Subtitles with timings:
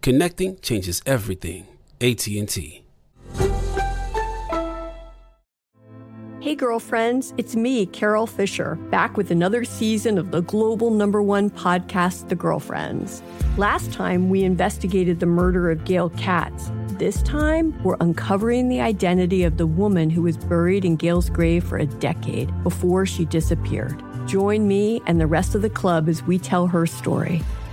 [0.00, 1.66] Connecting changes everything.
[2.00, 2.84] AT&T.
[6.40, 11.50] Hey, girlfriends, it's me, Carol Fisher, back with another season of the global number one
[11.50, 13.22] podcast, The Girlfriends.
[13.56, 16.70] Last time, we investigated the murder of Gail Katz.
[16.92, 21.64] This time, we're uncovering the identity of the woman who was buried in Gail's grave
[21.64, 24.00] for a decade before she disappeared.
[24.28, 27.42] Join me and the rest of the club as we tell her story.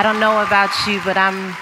[0.00, 1.54] I don't know about you, but I'm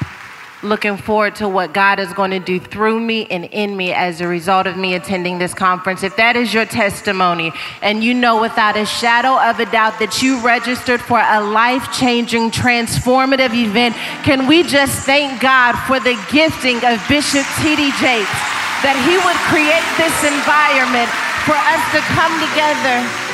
[0.62, 4.20] looking forward to what God is going to do through me and in me as
[4.20, 6.04] a result of me attending this conference.
[6.04, 7.50] If that is your testimony,
[7.82, 11.90] and you know without a shadow of a doubt that you registered for a life
[11.90, 17.90] changing, transformative event, can we just thank God for the gifting of Bishop T.D.
[17.98, 18.38] Jakes,
[18.86, 21.10] that he would create this environment
[21.42, 23.27] for us to come together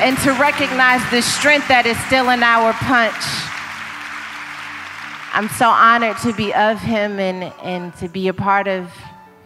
[0.00, 3.14] and to recognize the strength that is still in our punch.
[5.32, 8.90] I'm so honored to be of him and, and to be a part of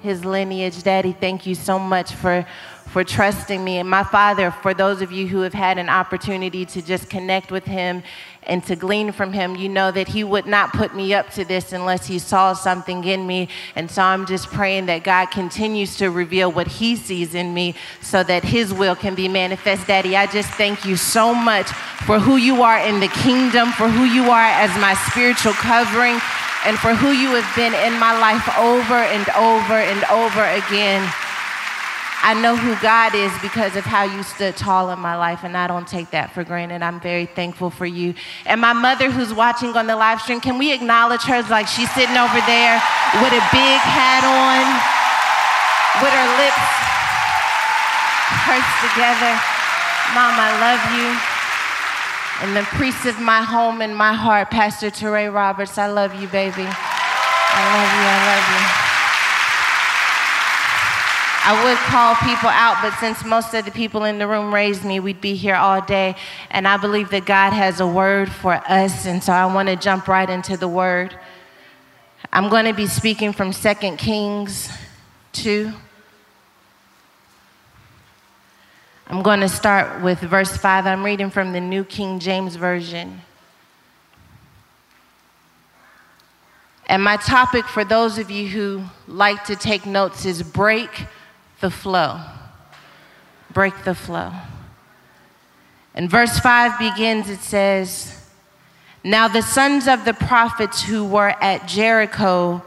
[0.01, 0.83] his lineage.
[0.85, 2.47] Daddy, thank you so much for,
[2.87, 3.79] for trusting me.
[3.79, 7.51] And my father, for those of you who have had an opportunity to just connect
[7.51, 8.05] with him
[8.47, 11.45] and to glean from him, you know that he would not put me up to
[11.45, 13.49] this unless he saw something in me.
[13.75, 17.75] And so I'm just praying that God continues to reveal what he sees in me
[18.01, 19.87] so that his will can be manifest.
[19.87, 21.69] Daddy, I just thank you so much
[22.07, 26.21] for who you are in the kingdom, for who you are as my spiritual covering,
[26.67, 31.11] and for who you have been in my life over and over and over again.
[32.25, 35.55] I know who God is because of how you stood tall in my life, and
[35.55, 36.81] I don't take that for granted.
[36.81, 38.15] I'm very thankful for you.
[38.47, 41.93] And my mother, who's watching on the live stream, can we acknowledge her like she's
[41.93, 42.81] sitting over there
[43.21, 44.65] with a big hat on,
[46.01, 46.65] with her lips
[48.49, 49.33] pursed together?
[50.17, 51.13] Mom, I love you.
[52.41, 56.27] And the priest of my home and my heart, Pastor Touré Roberts, I love you,
[56.29, 56.65] baby.
[56.65, 58.84] I love you, I love you.
[61.47, 64.83] I would call people out, but since most of the people in the room raised
[64.83, 66.17] me, we'd be here all day.
[66.51, 69.77] And I believe that God has a word for us, and so I want to
[69.77, 71.19] jump right into the word.
[72.33, 74.71] I'm going to be speaking from 2 Kings
[75.35, 75.71] 2.
[79.09, 80.87] I'm going to start with verse 5.
[80.87, 83.21] I'm reading from the New King James Version.
[86.87, 91.07] And my topic for those of you who like to take notes is break
[91.65, 92.21] the flow.
[93.51, 94.31] Break the flow.
[95.95, 98.29] And verse 5 begins, it says,
[99.03, 102.63] Now the sons of the prophets who were at Jericho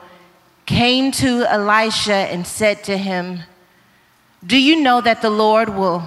[0.66, 3.42] came to Elisha and said to him,
[4.44, 6.02] Do you know that the Lord will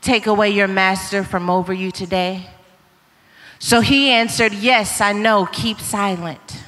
[0.00, 2.50] take away your master from over you today?
[3.60, 6.61] So he answered, Yes, I know, keep silent.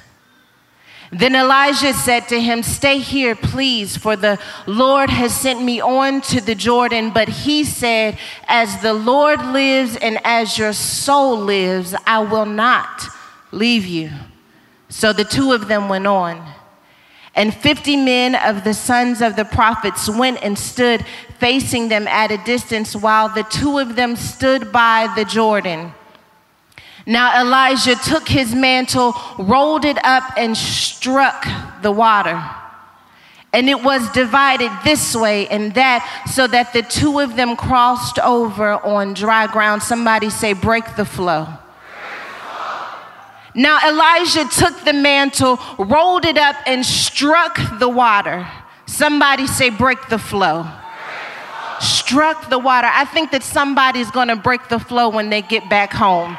[1.10, 6.20] Then Elijah said to him, Stay here, please, for the Lord has sent me on
[6.22, 7.10] to the Jordan.
[7.10, 8.18] But he said,
[8.48, 13.04] As the Lord lives and as your soul lives, I will not
[13.52, 14.10] leave you.
[14.88, 16.54] So the two of them went on.
[17.36, 21.04] And 50 men of the sons of the prophets went and stood
[21.38, 25.92] facing them at a distance while the two of them stood by the Jordan.
[27.06, 31.46] Now Elijah took his mantle, rolled it up, and struck
[31.82, 32.42] the water.
[33.52, 38.18] And it was divided this way and that, so that the two of them crossed
[38.18, 39.82] over on dry ground.
[39.82, 41.46] Somebody say, break the flow.
[43.54, 48.48] Now Elijah took the mantle, rolled it up, and struck the water.
[48.86, 50.66] Somebody say, break the flow.
[51.80, 52.88] Struck the water.
[52.90, 56.36] I think that somebody's gonna break the flow when they get back home.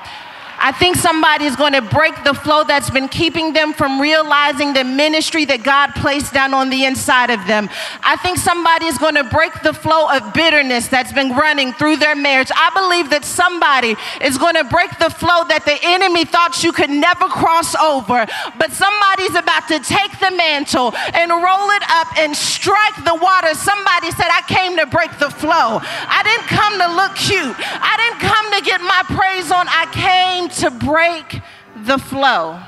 [0.66, 4.74] I think somebody is going to break the flow that's been keeping them from realizing
[4.74, 7.70] the ministry that God placed down on the inside of them.
[8.02, 11.98] I think somebody is going to break the flow of bitterness that's been running through
[11.98, 12.50] their marriage.
[12.50, 13.94] I believe that somebody
[14.26, 18.26] is going to break the flow that the enemy thought you could never cross over.
[18.58, 23.54] But somebody's about to take the mantle and roll it up and strike the water.
[23.54, 25.78] Somebody said, I came to break the flow.
[25.78, 27.54] I didn't come to look cute.
[27.54, 29.70] I didn't come to get my praise on.
[29.70, 31.42] I came to break
[31.76, 32.60] the flow.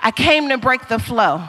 [0.00, 1.42] I came to break the flow.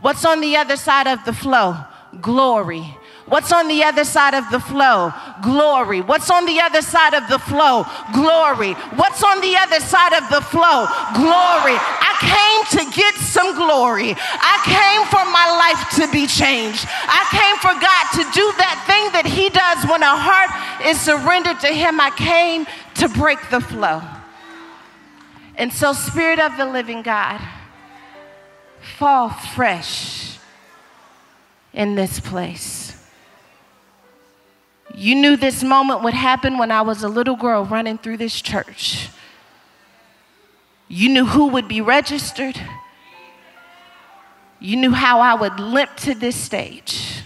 [0.00, 1.76] What's on the other side of the flow?
[2.20, 2.96] Glory.
[3.26, 5.12] What's on the other side of the flow?
[5.42, 6.00] Glory.
[6.00, 7.84] What's on the other side of the flow?
[8.14, 8.74] Glory.
[8.94, 10.86] What's on the other side of the flow?
[11.18, 11.74] Glory.
[11.74, 14.14] I came to get some glory.
[14.14, 16.86] I came for my life to be changed.
[16.86, 21.00] I came for God to do that thing that He does when a heart is
[21.00, 22.00] surrendered to Him.
[22.00, 22.64] I came
[23.02, 24.02] to break the flow.
[25.56, 27.40] And so, Spirit of the living God,
[28.98, 30.38] fall fresh
[31.72, 32.92] in this place.
[34.94, 38.40] You knew this moment would happen when I was a little girl running through this
[38.40, 39.08] church.
[40.88, 42.58] You knew who would be registered.
[44.60, 47.22] You knew how I would limp to this stage.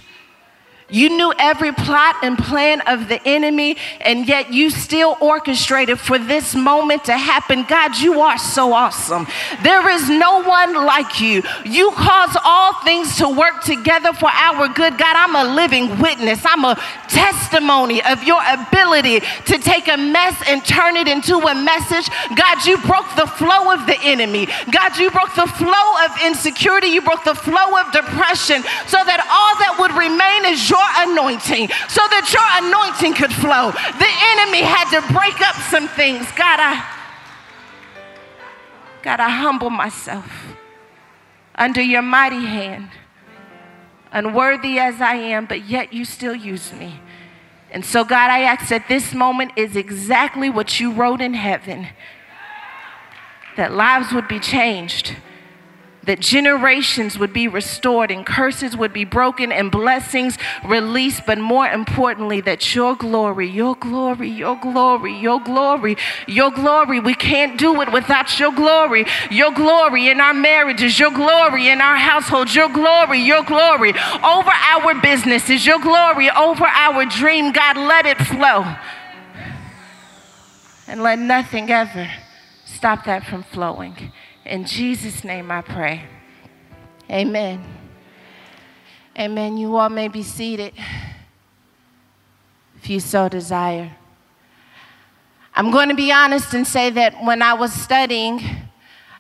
[0.91, 6.19] You knew every plot and plan of the enemy, and yet you still orchestrated for
[6.19, 7.65] this moment to happen.
[7.65, 9.27] God, you are so awesome.
[9.63, 11.43] There is no one like you.
[11.65, 14.99] You cause all things to work together for our good.
[14.99, 16.41] God, I'm a living witness.
[16.45, 16.77] I'm a
[17.09, 22.09] testimony of your ability to take a mess and turn it into a message.
[22.35, 24.47] God, you broke the flow of the enemy.
[24.71, 26.89] God, you broke the flow of insecurity.
[26.89, 31.11] You broke the flow of depression so that all that would remain is your your
[31.11, 33.71] anointing so that your anointing could flow.
[33.73, 36.27] The enemy had to break up some things.
[36.33, 36.85] God, I,
[39.03, 40.57] God, I humble myself
[41.55, 42.89] under your mighty hand,
[44.13, 47.01] unworthy as I am, but yet you still use me.
[47.73, 51.89] And so, God, I ask that this moment is exactly what you wrote in heaven
[53.57, 55.17] that lives would be changed
[56.11, 61.69] that generations would be restored and curses would be broken and blessings released, but more
[61.69, 65.97] importantly, that your glory, your glory, your glory, your glory,
[66.27, 71.13] your glory, we can't do it without your glory, your glory in our marriages, your
[71.13, 73.91] glory in our households, your glory, your glory
[74.25, 77.53] over our businesses, your glory over our dream.
[77.53, 78.65] God, let it flow.
[80.89, 82.11] And let nothing ever
[82.65, 84.11] stop that from flowing.
[84.45, 86.05] In Jesus' name I pray.
[87.11, 87.63] Amen.
[89.19, 89.59] Amen.
[89.59, 90.73] You all may be seated
[92.77, 93.97] if you so desire.
[95.55, 98.41] I'm going to be honest and say that when I was studying,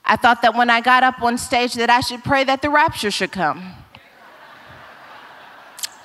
[0.05, 2.71] I thought that when I got up on stage that I should pray that the
[2.71, 3.75] rapture should come.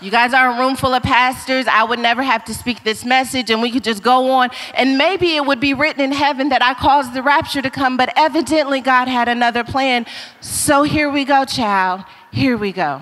[0.01, 1.67] You guys are a room full of pastors.
[1.67, 4.49] I would never have to speak this message, and we could just go on.
[4.73, 7.95] And maybe it would be written in heaven that I caused the rapture to come,
[7.95, 10.05] but evidently God had another plan.
[10.41, 12.03] So here we go, child.
[12.31, 13.01] Here we go.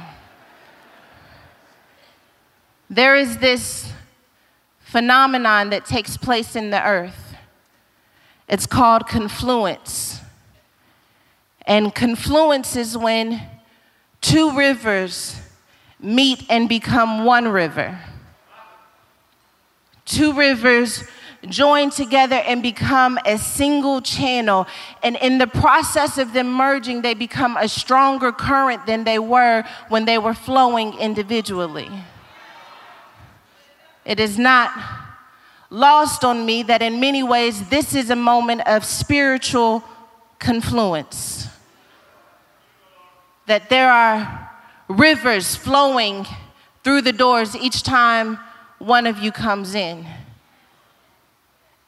[2.91, 3.91] There is this
[4.79, 7.35] phenomenon that takes place in the earth.
[8.47, 10.21] It's called confluence.
[11.65, 13.41] And confluence is when
[14.21, 15.39] two rivers
[16.03, 17.97] meet and become one river.
[20.05, 21.05] Two rivers
[21.47, 24.67] join together and become a single channel.
[25.01, 29.63] And in the process of them merging, they become a stronger current than they were
[29.89, 31.89] when they were flowing individually.
[34.05, 34.71] It is not
[35.69, 39.83] lost on me that in many ways this is a moment of spiritual
[40.39, 41.47] confluence.
[43.45, 44.52] that there are
[44.97, 46.25] rivers flowing
[46.83, 48.39] through the doors each time
[48.79, 50.05] one of you comes in.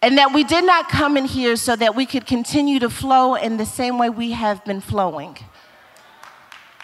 [0.02, 3.36] And that we did not come in here so that we could continue to flow
[3.36, 5.38] in the same way we have been flowing.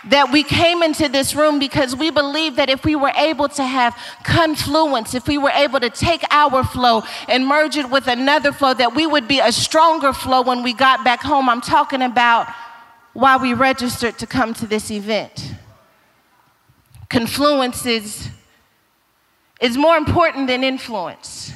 [0.10, 3.64] That we came into this room because we believe that if we were able to
[3.64, 8.52] have confluence, if we were able to take our flow and merge it with another
[8.52, 11.48] flow, that we would be a stronger flow when we got back home.
[11.48, 12.48] I'm talking about
[13.14, 15.54] why we registered to come to this event.
[17.12, 18.30] Confluence is,
[19.60, 21.52] is more important than influence.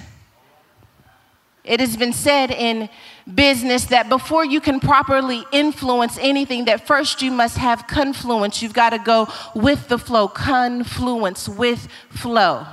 [1.64, 2.90] It has been said in
[3.34, 8.62] business that before you can properly influence anything, that first you must have confluence.
[8.62, 12.68] You've got to go with the flow, confluence, with flow.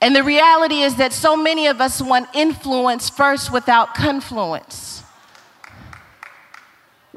[0.00, 4.97] And the reality is that so many of us want influence first without confluence.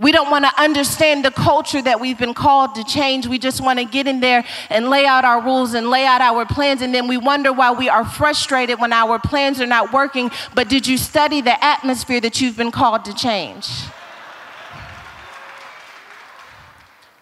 [0.01, 3.27] We don't want to understand the culture that we've been called to change.
[3.27, 6.22] We just want to get in there and lay out our rules and lay out
[6.22, 6.81] our plans.
[6.81, 10.31] And then we wonder why we are frustrated when our plans are not working.
[10.55, 13.67] But did you study the atmosphere that you've been called to change?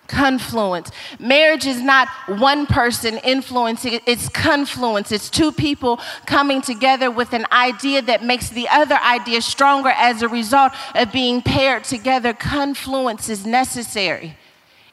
[0.09, 0.91] Confluence.
[1.19, 5.11] Marriage is not one person influencing, it's confluence.
[5.11, 10.21] It's two people coming together with an idea that makes the other idea stronger as
[10.21, 12.33] a result of being paired together.
[12.33, 14.35] Confluence is necessary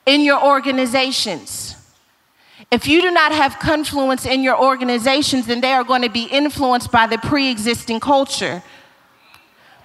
[0.04, 1.75] in your organizations.
[2.70, 6.25] If you do not have confluence in your organizations, then they are going to be
[6.25, 8.62] influenced by the pre existing culture.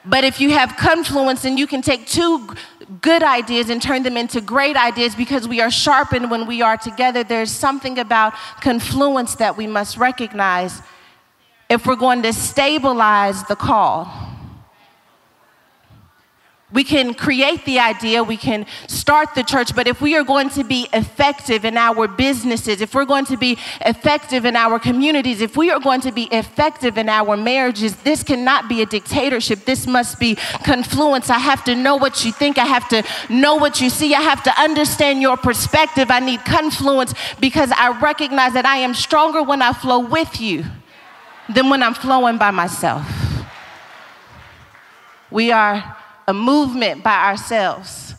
[0.04, 2.56] But if you have confluence and you can take two
[3.00, 6.78] good ideas and turn them into great ideas because we are sharpened when we are
[6.78, 10.82] together, there's something about confluence that we must recognize
[11.70, 14.31] if we're going to stabilize the call.
[16.74, 20.50] We can create the idea, we can start the church, but if we are going
[20.52, 25.42] to be effective in our businesses, if we're going to be effective in our communities,
[25.42, 29.66] if we are going to be effective in our marriages, this cannot be a dictatorship.
[29.66, 31.30] This must be confluence.
[31.30, 34.22] I have to know what you think, I have to know what you see, I
[34.22, 36.10] have to understand your perspective.
[36.10, 40.64] I need confluence because I recognize that I am stronger when I flow with you
[41.50, 43.06] than when I'm flowing by myself.
[45.30, 45.98] We are
[46.32, 48.16] a movement by ourselves,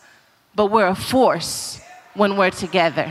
[0.54, 1.80] but we're a force
[2.12, 3.10] when we're together.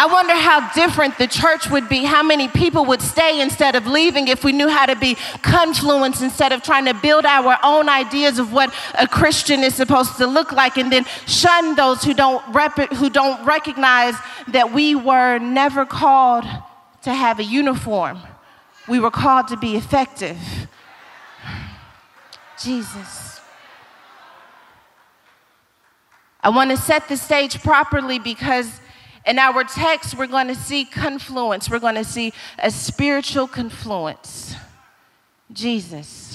[0.00, 3.86] I wonder how different the church would be, how many people would stay instead of
[3.86, 7.90] leaving if we knew how to be confluence instead of trying to build our own
[7.90, 12.14] ideas of what a Christian is supposed to look like and then shun those who
[12.14, 14.14] don't, rep- who don't recognize
[14.48, 16.44] that we were never called
[17.02, 18.20] to have a uniform.
[18.88, 20.38] We were called to be effective.
[22.58, 23.37] Jesus.
[26.40, 28.80] I want to set the stage properly because
[29.26, 31.68] in our text, we're going to see confluence.
[31.68, 34.54] We're going to see a spiritual confluence.
[35.52, 36.27] Jesus.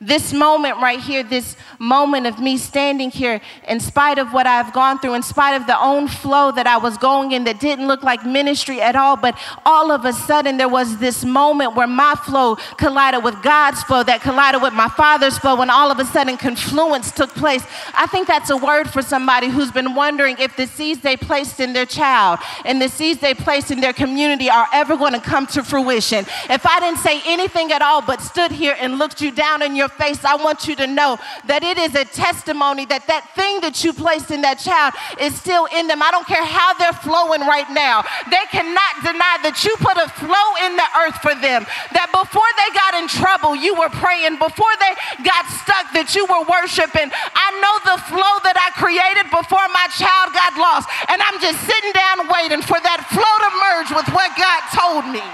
[0.00, 4.72] This moment right here, this moment of me standing here, in spite of what I've
[4.72, 7.88] gone through, in spite of the own flow that I was going in that didn't
[7.88, 9.36] look like ministry at all, but
[9.66, 14.04] all of a sudden there was this moment where my flow collided with God's flow,
[14.04, 17.64] that collided with my Father's flow, and all of a sudden confluence took place.
[17.92, 21.58] I think that's a word for somebody who's been wondering if the seeds they placed
[21.58, 25.20] in their child and the seeds they placed in their community are ever going to
[25.20, 26.24] come to fruition.
[26.48, 29.74] If I didn't say anything at all but stood here and looked you down in
[29.74, 33.24] your your face, I want you to know that it is a testimony that that
[33.34, 36.02] thing that you placed in that child is still in them.
[36.02, 38.04] I don't care how they're flowing right now.
[38.28, 41.64] They cannot deny that you put a flow in the earth for them.
[41.96, 44.36] That before they got in trouble, you were praying.
[44.36, 44.92] Before they
[45.24, 47.08] got stuck, that you were worshiping.
[47.08, 50.90] I know the flow that I created before my child got lost.
[51.08, 55.04] And I'm just sitting down waiting for that flow to merge with what God told
[55.08, 55.24] me.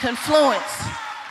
[0.00, 0.90] Confluence.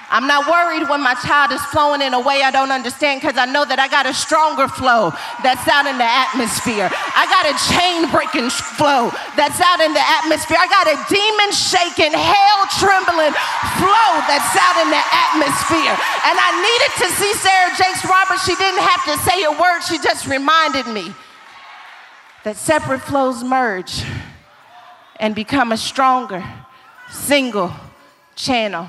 [0.10, 3.38] I'm not worried when my child is flowing in a way I don't understand because
[3.38, 5.14] I know that I got a stronger flow
[5.46, 6.90] that's out in the atmosphere.
[6.90, 10.58] I got a chain breaking flow that's out in the atmosphere.
[10.58, 13.38] I got a demon shaking, hell trembling
[13.78, 15.94] flow that's out in the atmosphere.
[16.26, 18.50] And I needed to see Sarah Jakes Roberts.
[18.50, 21.14] She didn't have to say a word, she just reminded me
[22.50, 24.02] that separate flows merge
[25.22, 26.42] and become a stronger
[27.14, 27.70] single
[28.40, 28.88] channel.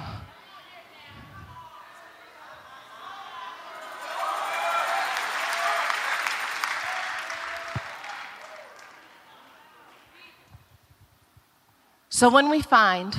[12.08, 13.18] So when we find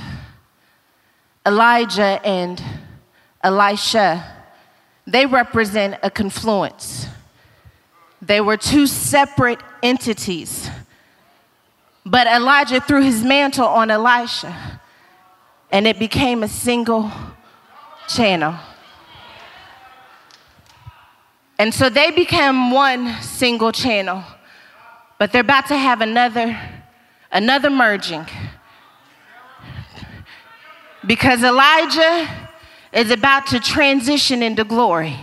[1.44, 2.62] Elijah and
[3.42, 4.32] Elisha
[5.06, 7.06] they represent a confluence.
[8.20, 10.70] They were two separate entities.
[12.04, 14.80] But Elijah threw his mantle on Elisha,
[15.72, 17.10] and it became a single
[18.06, 18.54] channel.
[21.58, 24.22] And so they became one single channel,
[25.18, 26.58] but they're about to have another,
[27.30, 28.26] another merging.
[31.06, 32.28] Because Elijah
[32.92, 35.16] is about to transition into glory.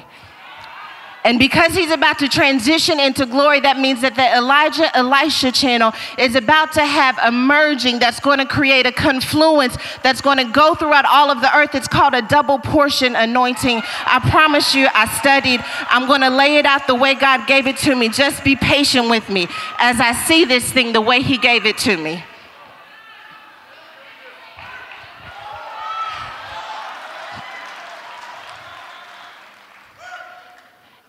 [1.24, 5.92] And because he's about to transition into glory, that means that the Elijah Elisha channel
[6.18, 10.46] is about to have a merging that's going to create a confluence that's going to
[10.46, 11.76] go throughout all of the earth.
[11.76, 13.82] It's called a double portion anointing.
[14.06, 15.60] I promise you, I studied.
[15.90, 18.10] I'm going to lay it out the way God gave it to me.
[18.10, 19.48] Just be patient with me
[19.78, 22.24] as I see this thing the way he gave it to me.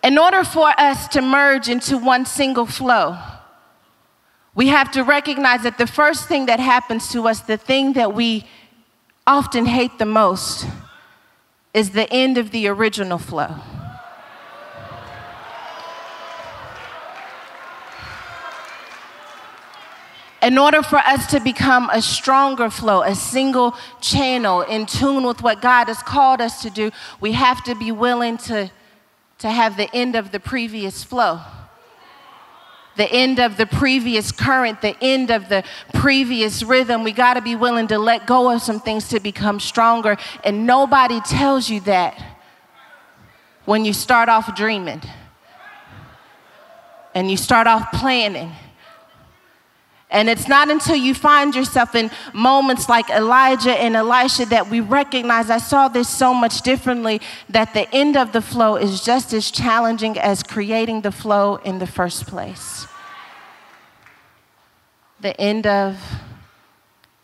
[0.03, 3.17] In order for us to merge into one single flow,
[4.55, 8.13] we have to recognize that the first thing that happens to us, the thing that
[8.13, 8.45] we
[9.27, 10.65] often hate the most,
[11.73, 13.55] is the end of the original flow.
[20.41, 25.43] In order for us to become a stronger flow, a single channel in tune with
[25.43, 26.89] what God has called us to do,
[27.19, 28.71] we have to be willing to
[29.41, 31.41] to have the end of the previous flow.
[32.95, 37.03] The end of the previous current, the end of the previous rhythm.
[37.03, 40.17] We got to be willing to let go of some things to become stronger.
[40.43, 42.21] And nobody tells you that
[43.65, 45.01] when you start off dreaming
[47.15, 48.51] and you start off planning
[50.11, 54.81] and it's not until you find yourself in moments like Elijah and Elisha that we
[54.81, 59.31] recognize I saw this so much differently that the end of the flow is just
[59.33, 62.85] as challenging as creating the flow in the first place.
[65.21, 65.97] The end of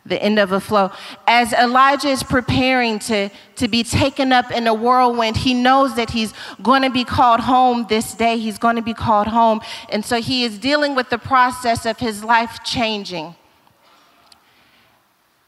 [0.08, 0.92] the end of a flow.
[1.26, 6.12] As Elijah is preparing to, to be taken up in a whirlwind, he knows that
[6.12, 8.38] he's going to be called home this day.
[8.38, 9.62] He's going to be called home.
[9.90, 13.36] And so he is dealing with the process of his life changing.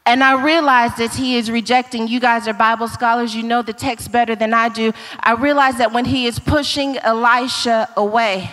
[0.06, 3.72] And I realize that he is rejecting, you guys are Bible scholars, you know the
[3.72, 4.92] text better than I do.
[5.20, 8.50] I realize that when he is pushing Elisha away,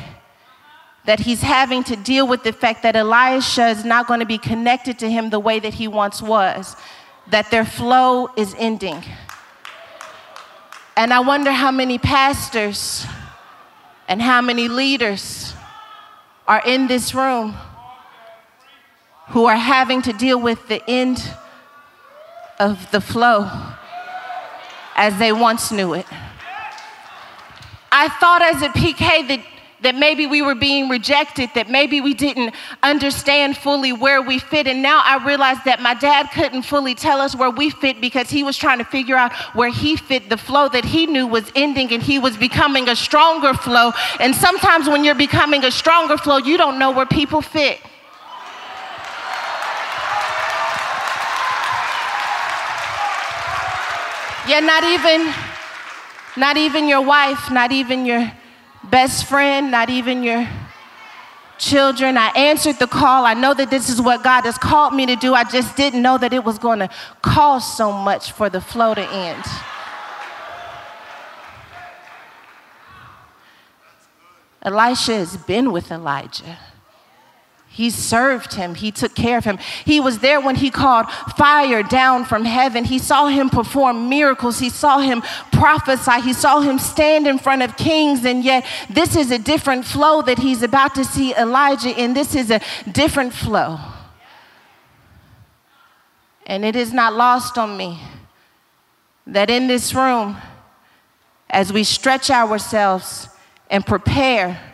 [1.07, 4.37] that he's having to deal with the fact that Elisha is not going to be
[4.37, 6.75] connected to him the way that he once was,
[7.27, 9.01] that their flow is ending.
[10.97, 13.05] And I wonder how many pastors
[14.09, 15.53] and how many leaders
[16.45, 17.55] are in this room
[19.29, 21.23] who are having to deal with the end
[22.59, 23.49] of the flow
[24.97, 26.05] as they once knew it.
[27.93, 29.39] I thought as a PK that
[29.81, 34.67] that maybe we were being rejected, that maybe we didn't understand fully where we fit.
[34.67, 38.29] And now I realize that my dad couldn't fully tell us where we fit because
[38.29, 41.51] he was trying to figure out where he fit the flow that he knew was
[41.55, 43.91] ending and he was becoming a stronger flow.
[44.19, 47.79] And sometimes when you're becoming a stronger flow, you don't know where people fit.
[54.47, 55.33] Yeah, not even
[56.37, 58.31] not even your wife, not even your
[58.89, 60.47] best friend, not even your
[61.57, 62.17] children.
[62.17, 63.25] I answered the call.
[63.25, 65.33] I know that this is what God has called me to do.
[65.33, 66.89] I just didn't know that it was going to
[67.21, 69.43] cost so much for the flow to end.
[74.61, 76.57] Elisha has been with Elijah.
[77.77, 78.73] He served him.
[78.73, 79.59] He took care of him.
[79.85, 82.85] He was there when he called fire down from heaven.
[82.85, 84.57] He saw him perform miracles.
[84.57, 86.21] He saw him prophesy.
[86.21, 88.25] He saw him stand in front of kings.
[88.25, 92.15] And yet, this is a different flow that he's about to see Elijah in.
[92.15, 92.61] This is a
[92.91, 93.77] different flow.
[96.47, 97.99] And it is not lost on me
[99.27, 100.35] that in this room,
[101.47, 103.29] as we stretch ourselves
[103.69, 104.66] and prepare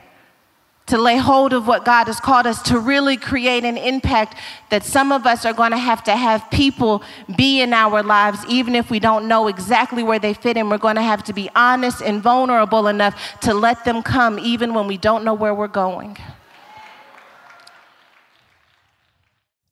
[0.85, 4.37] to lay hold of what God has called us to really create an impact
[4.69, 7.01] that some of us are going to have to have people
[7.37, 10.69] be in our lives, even if we don't know exactly where they fit in.
[10.69, 14.73] We're going to have to be honest and vulnerable enough to let them come, even
[14.73, 16.17] when we don't know where we're going.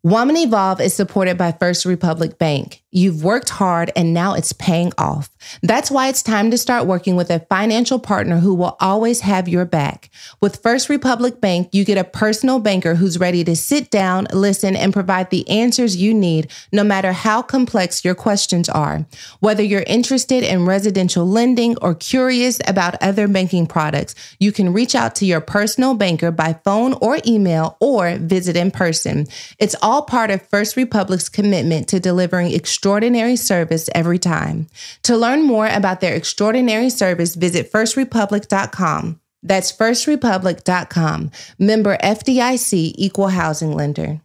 [0.04, 2.82] Woman Evolve is supported by First Republic Bank.
[2.90, 5.30] You've worked hard and now it's paying off.
[5.62, 9.48] That's why it's time to start working with a financial partner who will always have
[9.48, 10.10] your back.
[10.42, 14.76] With First Republic Bank, you get a personal banker who's ready to sit down, listen,
[14.76, 19.06] and provide the answers you need, no matter how complex your questions are.
[19.40, 24.96] Whether you're interested in residential lending or curious about other banking products, you can reach
[24.96, 29.28] out to your personal banker by phone or email or visit in person.
[29.60, 34.68] It's all all part of First Republic's commitment to delivering extraordinary service every time.
[35.04, 39.20] To learn more about their extraordinary service, visit firstrepublic.com.
[39.44, 41.32] That's firstrepublic.com.
[41.60, 44.22] Member FDIC Equal Housing Lender.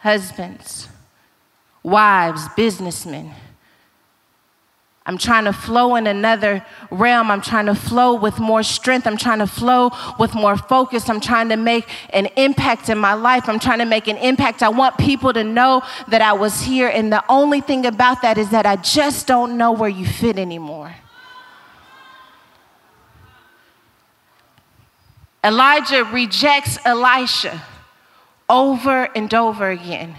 [0.00, 0.88] Husbands,
[1.82, 3.32] wives, businessmen
[5.04, 7.30] I'm trying to flow in another realm.
[7.30, 9.06] I'm trying to flow with more strength.
[9.06, 11.08] I'm trying to flow with more focus.
[11.08, 13.48] I'm trying to make an impact in my life.
[13.48, 14.62] I'm trying to make an impact.
[14.62, 16.88] I want people to know that I was here.
[16.88, 20.38] And the only thing about that is that I just don't know where you fit
[20.38, 20.94] anymore.
[25.44, 27.60] Elijah rejects Elisha
[28.48, 30.14] over and over again.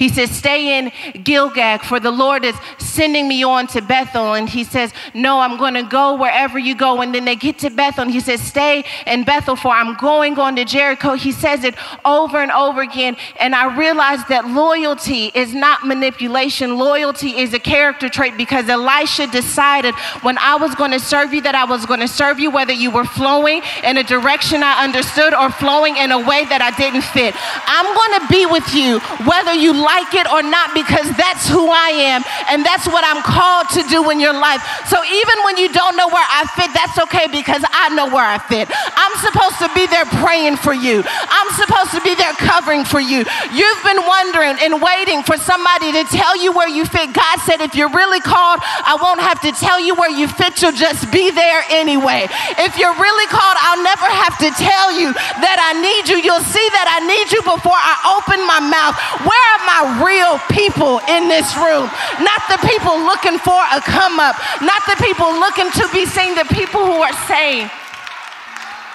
[0.00, 0.92] He says, Stay in
[1.24, 4.32] Gilgal, for the Lord is sending me on to Bethel.
[4.32, 7.02] And he says, No, I'm going to go wherever you go.
[7.02, 10.38] And then they get to Bethel, and he says, Stay in Bethel, for I'm going
[10.38, 11.14] on to Jericho.
[11.16, 11.74] He says it
[12.06, 13.16] over and over again.
[13.38, 19.26] And I realized that loyalty is not manipulation, loyalty is a character trait because Elisha
[19.26, 22.50] decided when I was going to serve you that I was going to serve you,
[22.50, 26.62] whether you were flowing in a direction I understood or flowing in a way that
[26.62, 27.34] I didn't fit.
[27.66, 31.48] I'm going to be with you, whether you like like it or not because that's
[31.50, 34.62] who I am and that's what I'm called to do in your life.
[34.86, 38.24] So even when you don't know where I fit, that's okay because I know where
[38.24, 38.70] I fit.
[38.70, 41.02] I'm supposed to be there praying for you.
[41.06, 43.26] I'm supposed to be there covering for you.
[43.50, 47.12] You've been wondering and waiting for somebody to tell you where you fit.
[47.12, 50.62] God said, if you're really called, I won't have to tell you where you fit.
[50.62, 52.30] You'll just be there anyway.
[52.62, 56.22] If you're really called, I'll never have to tell you that I need you.
[56.22, 58.94] You'll see that I need you before I open my mouth.
[59.26, 61.86] Where am I real people in this room,
[62.20, 66.34] not the people looking for a come up, not the people looking to be seen,
[66.34, 67.70] the people who are saying,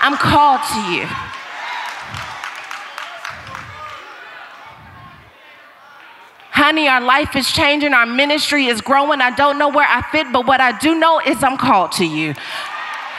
[0.02, 1.08] I'm called to you.
[6.52, 9.20] Honey, our life is changing, our ministry is growing.
[9.20, 12.06] I don't know where I fit, but what I do know is I'm called to
[12.06, 12.34] you.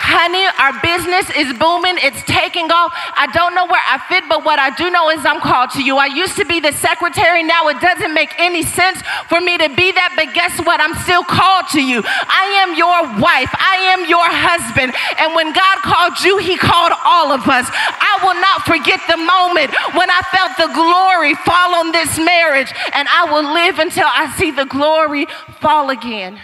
[0.06, 1.98] Honey, our business is booming.
[1.98, 2.94] It's taking off.
[2.94, 5.82] I don't know where I fit, but what I do know is I'm called to
[5.82, 5.98] you.
[5.98, 7.42] I used to be the secretary.
[7.42, 10.78] Now it doesn't make any sense for me to be that, but guess what?
[10.78, 12.06] I'm still called to you.
[12.06, 13.50] I am your wife.
[13.58, 14.94] I am your husband.
[15.18, 17.66] And when God called you, he called all of us.
[17.66, 22.70] I will not forget the moment when I felt the glory fall on this marriage,
[22.94, 25.26] and I will live until I see the glory
[25.58, 26.38] fall again.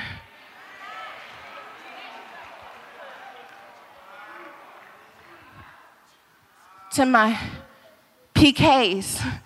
[6.92, 7.38] To my
[8.34, 9.40] PKs.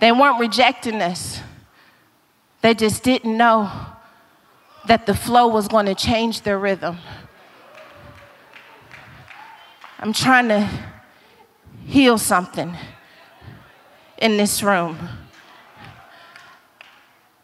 [0.00, 1.40] They weren't rejecting us,
[2.62, 3.70] they just didn't know
[4.86, 6.98] that the flow was going to change their rhythm.
[9.98, 10.68] I'm trying to
[11.84, 12.74] heal something
[14.18, 14.98] in this room.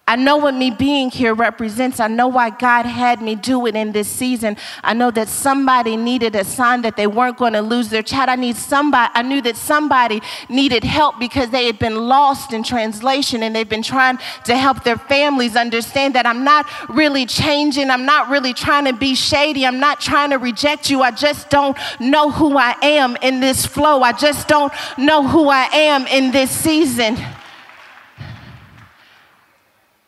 [0.08, 1.98] I know what me being here represents.
[1.98, 4.56] I know why God had me do it in this season.
[4.84, 8.28] I know that somebody needed a sign that they weren't going to lose their child.
[8.28, 9.10] I need somebody.
[9.16, 13.68] I knew that somebody needed help because they had been lost in translation and they've
[13.68, 17.90] been trying to help their families understand that I'm not really changing.
[17.90, 19.66] I'm not really trying to be shady.
[19.66, 21.02] I'm not trying to reject you.
[21.02, 24.02] I just don't know who I am in this flow.
[24.02, 27.16] I just don't know who I am in this season.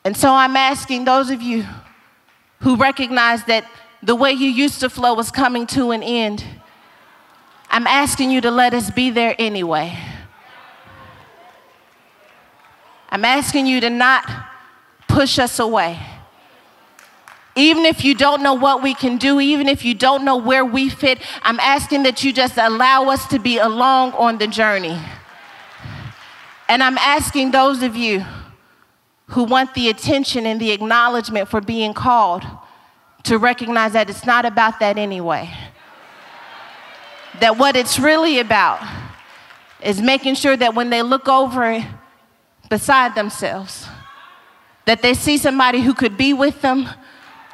[0.04, 1.66] And so I'm asking those of you
[2.60, 3.64] who recognize that
[4.02, 6.44] the way you used to flow was coming to an end,
[7.70, 9.96] I'm asking you to let us be there anyway.
[13.10, 14.28] I'm asking you to not
[15.08, 15.98] push us away.
[17.56, 20.64] Even if you don't know what we can do, even if you don't know where
[20.64, 24.96] we fit, I'm asking that you just allow us to be along on the journey.
[26.68, 28.24] And I'm asking those of you
[29.28, 32.44] who want the attention and the acknowledgement for being called
[33.24, 35.50] to recognize that it's not about that anyway.
[37.40, 38.80] That what it's really about
[39.82, 41.84] is making sure that when they look over
[42.70, 43.86] beside themselves,
[44.86, 46.88] that they see somebody who could be with them,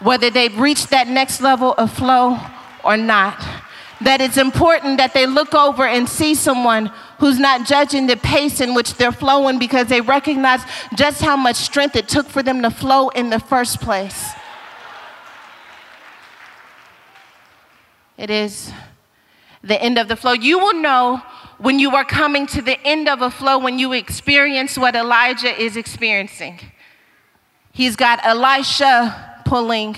[0.01, 2.39] whether they've reached that next level of flow
[2.85, 3.45] or not.
[4.01, 8.61] that it's important that they look over and see someone who's not judging the pace
[8.61, 10.61] in which they're flowing because they recognize
[10.94, 14.33] just how much strength it took for them to flow in the first place.
[18.16, 18.72] It is
[19.62, 20.33] the end of the flow.
[20.33, 21.22] You will know
[21.59, 25.61] when you are coming to the end of a flow when you experience what Elijah
[25.61, 26.61] is experiencing.
[27.72, 29.96] He's got Elisha pulling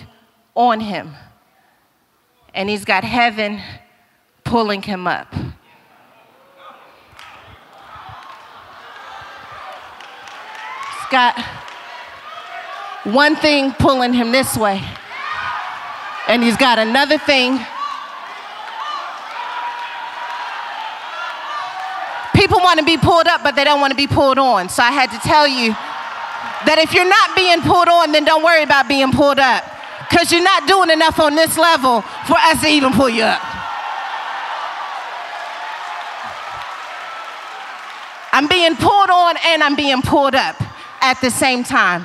[0.55, 1.15] on him,
[2.55, 3.61] and he's got heaven
[4.45, 5.35] pulling him up.
[11.11, 11.39] Got
[13.05, 14.83] one thing pulling him this way,
[16.29, 17.65] and he's got another thing
[22.47, 24.69] people want to be pulled up, but they don't want to be pulled on.
[24.69, 25.73] So I had to tell you
[26.69, 29.65] that if you're not being pulled on, then don't worry about being pulled up.
[30.09, 33.43] Because you're not doing enough on this level for us to even pull you up.
[38.33, 40.66] I'm being pulled on and I'm being pulled up
[41.01, 42.05] at the same time.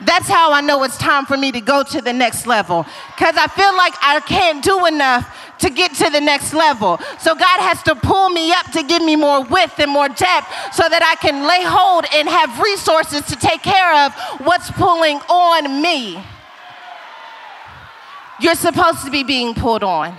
[0.00, 2.84] That's how I know it's time for me to go to the next level.
[3.16, 6.98] Because I feel like I can't do enough to get to the next level.
[7.18, 10.74] So God has to pull me up to give me more width and more depth
[10.74, 14.12] so that I can lay hold and have resources to take care of
[14.44, 16.22] what's pulling on me.
[18.40, 20.16] You're supposed to be being pulled on.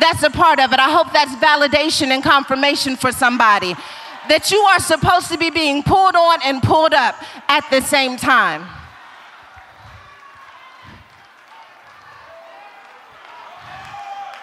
[0.00, 0.80] That's a part of it.
[0.80, 3.76] I hope that's validation and confirmation for somebody
[4.28, 7.16] that you are supposed to be being pulled on and pulled up
[7.48, 8.66] at the same time.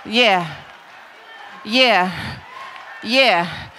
[0.05, 0.55] Yeah.
[1.63, 2.35] Yeah.
[3.03, 3.69] Yeah.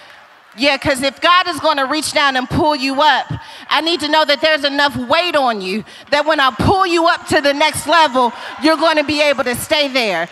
[0.57, 3.31] Yeah, because if God is going to reach down and pull you up,
[3.69, 7.07] I need to know that there's enough weight on you that when I pull you
[7.07, 10.27] up to the next level, you're going to be able to stay there.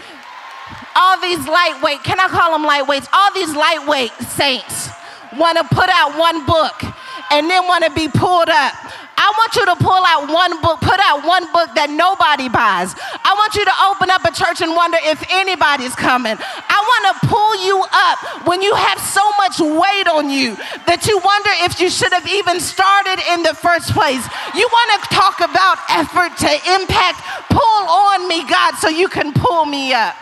[0.96, 3.08] All these lightweight, can I call them lightweights?
[3.14, 4.90] All these lightweight saints
[5.38, 6.84] want to put out one book
[7.32, 8.74] and then want to be pulled up.
[9.20, 12.96] I want you to pull out one book, put out one book that nobody buys.
[12.96, 16.40] I want you to open up a church and wonder if anybody's coming.
[16.40, 20.56] I want to pull you up when you have so much weight on you
[20.88, 24.24] that you wonder if you should have even started in the first place.
[24.56, 27.20] You want to talk about effort to impact.
[27.52, 30.16] Pull on me, God, so you can pull me up.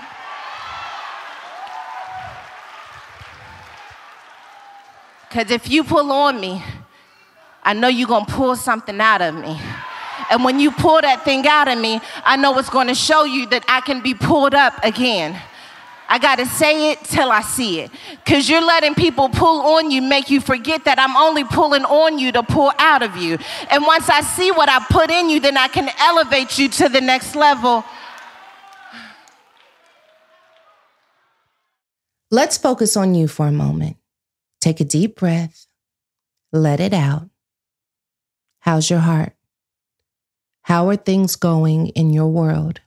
[5.29, 6.63] Because if you pull on me,
[7.63, 9.59] I know you're going to pull something out of me.
[10.29, 13.23] And when you pull that thing out of me, I know it's going to show
[13.23, 15.39] you that I can be pulled up again.
[16.09, 17.91] I got to say it till I see it.
[18.23, 22.17] Because you're letting people pull on you, make you forget that I'm only pulling on
[22.17, 23.37] you to pull out of you.
[23.69, 26.89] And once I see what I put in you, then I can elevate you to
[26.89, 27.83] the next level.
[32.31, 33.97] Let's focus on you for a moment.
[34.67, 35.65] Take a deep breath,
[36.51, 37.29] let it out.
[38.59, 39.31] How's your heart?
[40.63, 42.81] How are things going in your world?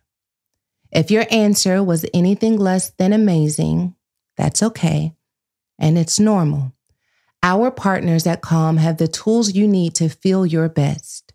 [0.92, 3.94] If your answer was anything less than amazing,
[4.36, 5.14] that's okay,
[5.78, 6.74] and it's normal.
[7.42, 11.29] Our partners at Calm have the tools you need to feel your best.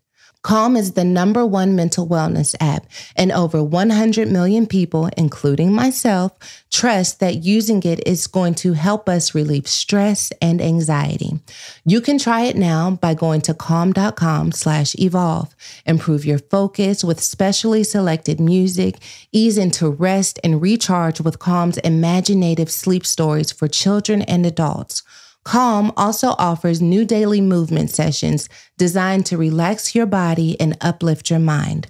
[0.46, 6.30] Calm is the number one mental wellness app, and over 100 million people, including myself,
[6.72, 11.40] trust that using it is going to help us relieve stress and anxiety.
[11.84, 15.52] You can try it now by going to calm.com slash evolve.
[15.84, 18.98] Improve your focus with specially selected music,
[19.32, 25.02] ease into rest, and recharge with Calm's imaginative sleep stories for children and adults.
[25.46, 31.38] Calm also offers new daily movement sessions designed to relax your body and uplift your
[31.38, 31.86] mind.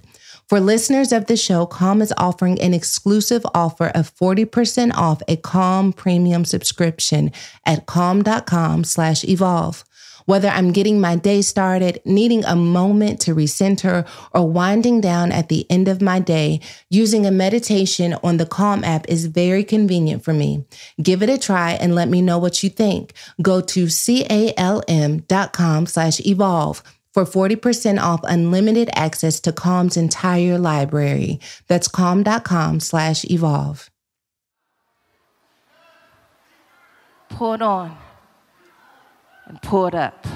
[0.47, 5.37] For listeners of the show, Calm is offering an exclusive offer of 40% off a
[5.37, 7.31] Calm premium subscription
[7.65, 9.83] at calm.com slash evolve.
[10.27, 15.47] Whether I'm getting my day started, needing a moment to recenter, or winding down at
[15.47, 16.59] the end of my day,
[16.89, 20.65] using a meditation on the Calm app is very convenient for me.
[21.01, 23.13] Give it a try and let me know what you think.
[23.41, 31.39] Go to calm.com slash evolve for 40% off unlimited access to Calm's entire library.
[31.67, 33.89] That's calm.com slash evolve.
[37.29, 37.97] Put on
[39.47, 40.27] and pulled up.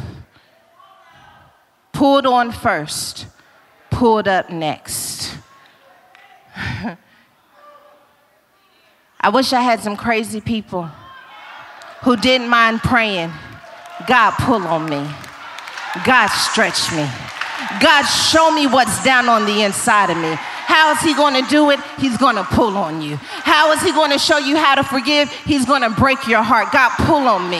[1.92, 3.28] Pulled on first,
[3.90, 5.38] pulled up next.
[9.24, 10.90] I wish I had some crazy people
[12.02, 13.32] who didn't mind praying.
[14.08, 15.08] God, pull on me.
[16.04, 17.08] God, stretch me.
[17.80, 20.36] God, show me what's down on the inside of me.
[20.72, 21.84] How is he going to do it?
[22.00, 23.20] He's going to pull on you.
[23.44, 25.28] How is he going to show you how to forgive?
[25.44, 26.72] He's going to break your heart.
[26.72, 27.60] God, pull on me.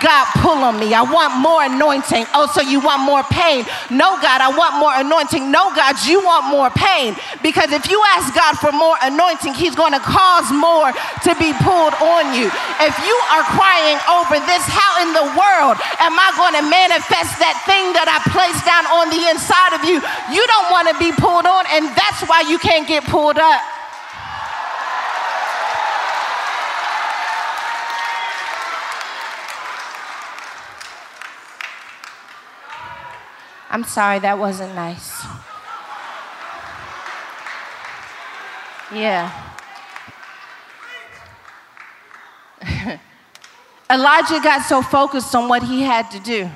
[0.00, 0.96] God, pull on me.
[0.96, 2.24] I want more anointing.
[2.32, 3.68] Oh, so you want more pain?
[3.92, 5.52] No, God, I want more anointing.
[5.52, 7.12] No, God, you want more pain.
[7.44, 10.96] Because if you ask God for more anointing, He's going to cause more
[11.28, 12.48] to be pulled on you.
[12.80, 17.36] If you are crying over this, how in the world am I going to manifest
[17.36, 20.00] that thing that I placed down on the inside of you?
[20.32, 23.62] You don't want to be pulled on, and that's why you can't get pulled up.
[33.70, 35.22] I'm sorry, that wasn't nice.
[38.94, 39.30] Yeah.
[43.90, 46.48] Elijah got so focused on what he had to do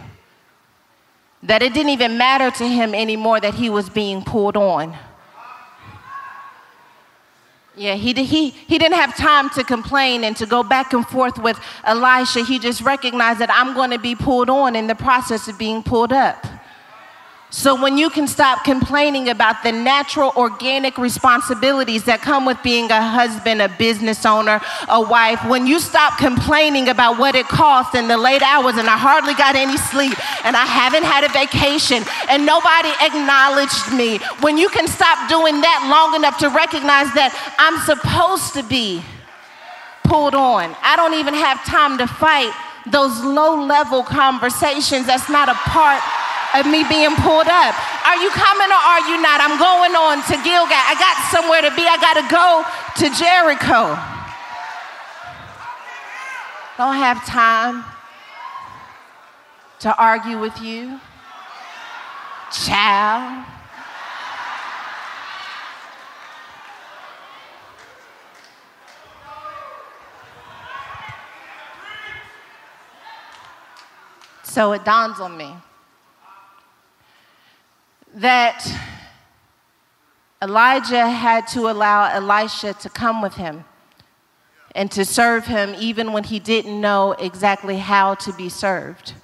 [1.42, 4.96] that it didn't even matter to him anymore that he was being pulled on.
[7.80, 11.38] Yeah, he, he, he didn't have time to complain and to go back and forth
[11.38, 12.44] with Elisha.
[12.44, 15.82] He just recognized that I'm going to be pulled on in the process of being
[15.82, 16.46] pulled up.
[17.52, 22.88] So, when you can stop complaining about the natural, organic responsibilities that come with being
[22.92, 27.96] a husband, a business owner, a wife, when you stop complaining about what it costs
[27.96, 30.14] and the late hours, and I hardly got any sleep,
[30.46, 35.60] and I haven't had a vacation, and nobody acknowledged me, when you can stop doing
[35.60, 39.02] that long enough to recognize that I'm supposed to be
[40.04, 42.54] pulled on, I don't even have time to fight
[42.86, 46.00] those low level conversations that's not a part
[46.54, 47.74] of me being pulled up.
[48.06, 49.38] Are you coming or are you not?
[49.40, 50.74] I'm going on to Gilgal.
[50.74, 51.86] I got somewhere to be.
[51.86, 52.64] I got to go
[53.00, 53.94] to Jericho.
[56.76, 57.84] Don't have time
[59.80, 61.00] to argue with you.
[62.52, 63.46] Child.
[74.42, 75.54] So it dawns on me
[78.20, 78.66] that
[80.42, 83.64] Elijah had to allow Elisha to come with him
[84.74, 89.14] and to serve him even when he didn't know exactly how to be served.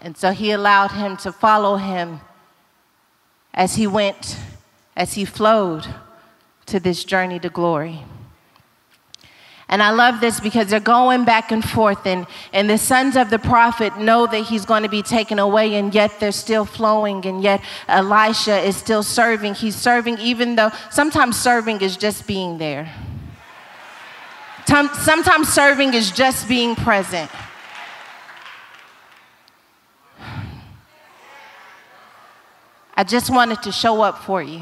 [0.00, 2.20] And so he allowed him to follow him
[3.54, 4.36] as he went,
[4.96, 5.86] as he flowed
[6.66, 8.02] to this journey to glory.
[9.72, 13.30] And I love this because they're going back and forth, and, and the sons of
[13.30, 17.24] the prophet know that he's going to be taken away, and yet they're still flowing,
[17.24, 19.54] and yet Elisha is still serving.
[19.54, 22.92] He's serving, even though sometimes serving is just being there.
[24.66, 27.30] Sometimes serving is just being present.
[32.94, 34.60] I just wanted to show up for you.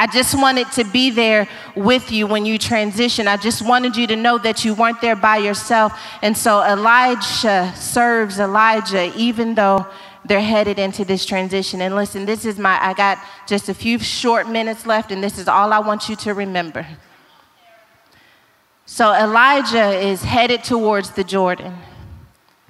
[0.00, 3.28] I just wanted to be there with you when you transition.
[3.28, 5.92] I just wanted you to know that you weren't there by yourself.
[6.22, 9.86] And so Elisha serves Elijah, even though
[10.24, 11.82] they're headed into this transition.
[11.82, 15.38] And listen, this is my, I got just a few short minutes left, and this
[15.38, 16.86] is all I want you to remember.
[18.86, 21.76] So Elijah is headed towards the Jordan.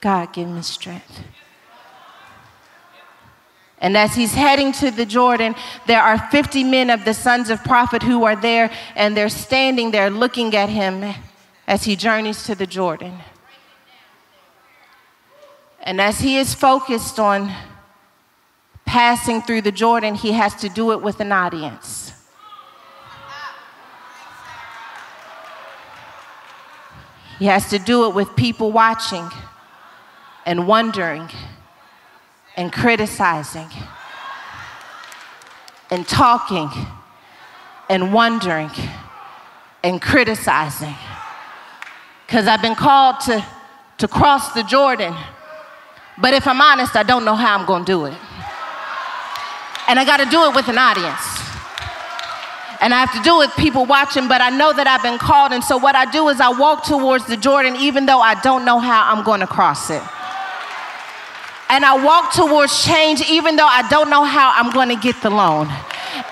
[0.00, 1.20] God, give me strength.
[3.80, 5.54] And as he's heading to the Jordan,
[5.86, 9.90] there are 50 men of the sons of prophet who are there, and they're standing
[9.90, 11.14] there looking at him
[11.66, 13.18] as he journeys to the Jordan.
[15.82, 17.50] And as he is focused on
[18.84, 22.12] passing through the Jordan, he has to do it with an audience.
[27.38, 29.30] He has to do it with people watching
[30.44, 31.30] and wondering
[32.56, 33.68] and criticizing
[35.90, 36.70] and talking
[37.88, 38.70] and wondering
[39.82, 40.94] and criticizing.
[42.26, 43.44] Because I've been called to,
[43.98, 45.14] to cross the Jordan.
[46.18, 48.16] But if I'm honest, I don't know how I'm going to do it.
[49.88, 51.38] And I got to do it with an audience.
[52.82, 55.18] And I have to do it with people watching, but I know that I've been
[55.18, 55.52] called.
[55.52, 58.64] And so what I do is I walk towards the Jordan, even though I don't
[58.64, 60.02] know how I'm going to cross it
[61.70, 65.22] and I walk towards change even though I don't know how I'm going to get
[65.22, 65.70] the loan.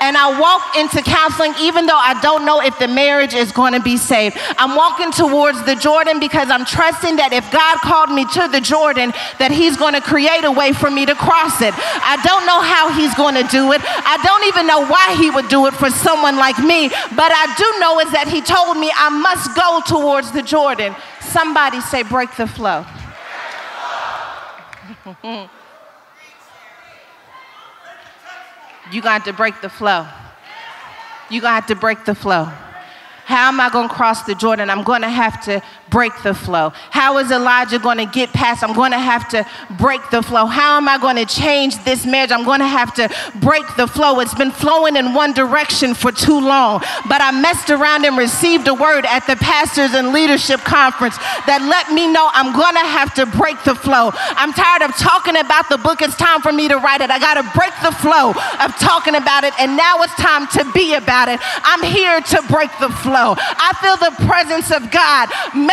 [0.00, 3.72] And I walk into counseling even though I don't know if the marriage is going
[3.72, 4.36] to be saved.
[4.58, 8.60] I'm walking towards the Jordan because I'm trusting that if God called me to the
[8.60, 11.72] Jordan, that He's going to create a way for me to cross it.
[12.02, 13.80] I don't know how He's going to do it.
[13.86, 17.46] I don't even know why He would do it for someone like me, but I
[17.54, 20.98] do know is that He told me I must go towards the Jordan.
[21.22, 22.84] Somebody say, break the flow.
[28.92, 30.06] You're going to break the flow.
[31.30, 32.44] To have to break the flow.
[33.24, 34.70] How am I going to cross the Jordan?
[34.70, 36.70] I'm going to have to break the flow.
[36.90, 38.62] How is Elijah going to get past?
[38.62, 39.46] I'm going to have to
[39.78, 40.46] break the flow.
[40.46, 42.30] How am I going to change this marriage?
[42.30, 43.08] I'm going to have to
[43.40, 44.20] break the flow.
[44.20, 46.80] It's been flowing in one direction for too long.
[47.08, 51.16] But I messed around and received a word at the pastors and leadership conference
[51.46, 54.10] that let me know I'm going to have to break the flow.
[54.14, 56.02] I'm tired of talking about the book.
[56.02, 57.10] It's time for me to write it.
[57.10, 59.54] I got to break the flow of talking about it.
[59.58, 61.40] And now it's time to be about it.
[61.42, 63.34] I'm here to break the flow.
[63.38, 65.28] I feel the presence of God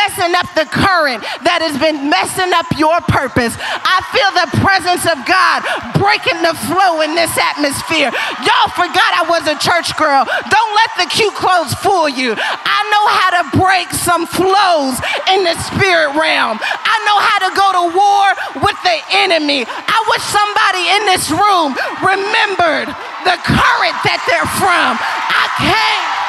[0.05, 3.57] messing up the current that has been messing up your purpose.
[3.57, 5.65] I feel the presence of God
[5.97, 8.13] breaking the flow in this atmosphere.
[8.45, 10.29] Y'all forgot I was a church girl.
[10.29, 12.37] Don't let the cute clothes fool you.
[12.37, 15.01] I know how to break some flows
[15.33, 16.61] in the spirit realm.
[16.61, 18.25] I know how to go to war
[18.61, 19.65] with the enemy.
[19.65, 21.73] I wish somebody in this room
[22.05, 22.93] remembered
[23.25, 25.01] the current that they're from.
[25.01, 26.24] I came.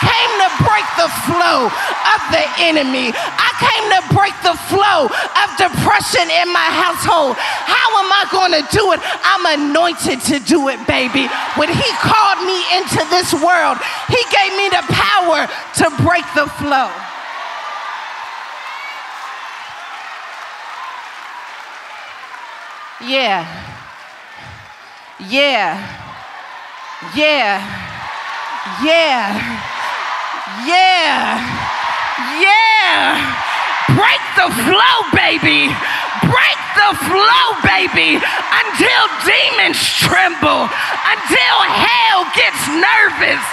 [0.00, 3.12] Came to break the flow of the enemy.
[3.12, 7.36] I came to break the flow of depression in my household.
[7.38, 9.00] How am I going to do it?
[9.02, 11.28] I'm anointed to do it, baby.
[11.56, 13.78] When he called me into this world,
[14.08, 15.48] he gave me the power
[15.80, 16.90] to break the flow.
[23.00, 23.44] Yeah.
[25.20, 25.76] Yeah.
[27.14, 27.62] Yeah.
[28.82, 29.75] Yeah.
[30.64, 31.36] Yeah.
[32.40, 33.20] Yeah.
[33.92, 35.68] Break the flow, baby.
[36.24, 43.44] Break the flow, baby, until demons tremble, until hell gets nervous.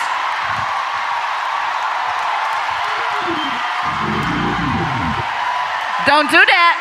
[6.07, 6.75] Don't do that.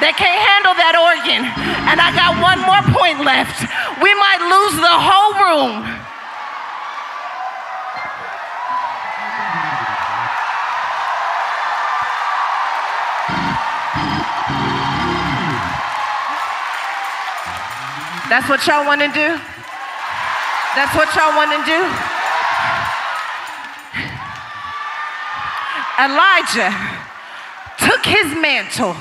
[0.00, 1.42] They can't handle that organ.
[1.90, 3.66] And I got one more point left.
[3.98, 6.08] We might lose the whole room.
[18.28, 19.40] That's what y'all want to do?
[20.76, 21.80] That's what y'all want to do?
[25.98, 26.70] Elijah
[27.78, 28.94] took his mantle.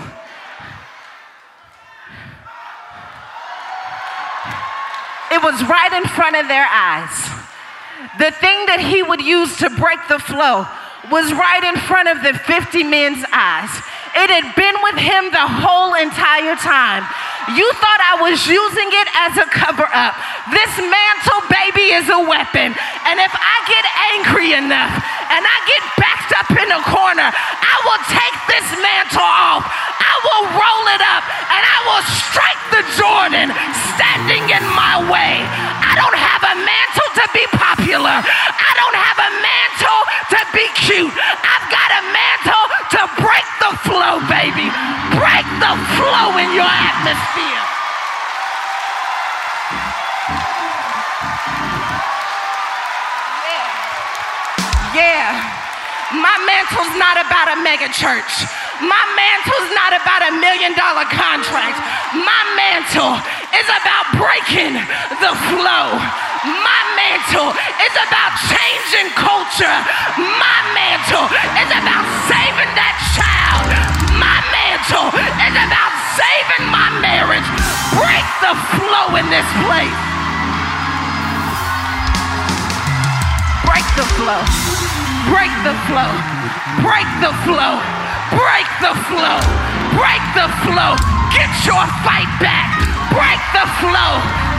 [5.30, 7.14] It was right in front of their eyes.
[8.18, 10.66] The thing that he would use to break the flow
[11.12, 13.70] was right in front of the 50 men's eyes.
[14.16, 17.06] It had been with him the whole entire time.
[17.56, 20.20] You thought I was using it as a cover up.
[20.52, 22.76] This mantle, baby, is a weapon.
[22.76, 23.86] And if I get
[24.20, 24.92] angry enough
[25.32, 29.64] and I get backed up in a corner, I will take this mantle off.
[29.64, 33.48] I will roll it up and I will strike the Jordan
[33.96, 35.48] standing in my way.
[35.98, 38.22] I don't have a mantle to be popular.
[38.22, 41.10] I don't have a mantle to be cute.
[41.10, 44.70] I've got a mantle to break the flow, baby.
[45.18, 47.66] Break the flow in your atmosphere.
[54.94, 55.34] Yeah.
[56.14, 58.46] My mantle's not about a mega church.
[58.78, 61.82] My mantle's not about a million dollar contract.
[62.14, 63.18] My mantle
[63.58, 64.78] is about breaking
[65.18, 65.98] the flow.
[66.46, 69.78] My mantle is about changing culture.
[70.22, 71.26] My mantle
[71.58, 73.66] is about saving that child.
[74.22, 77.50] My mantle is about saving my marriage.
[77.98, 79.98] Break the flow in this place.
[83.66, 84.42] Break the flow.
[85.34, 86.14] Break the flow.
[86.86, 87.97] Break the flow.
[88.36, 89.40] Break the flow.
[89.96, 90.94] Break the flow.
[91.32, 92.76] Get your fight back.
[93.16, 94.12] Break the flow.